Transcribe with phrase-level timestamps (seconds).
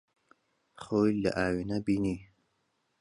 [0.83, 2.17] خۆی لە ئاوێنە بینی.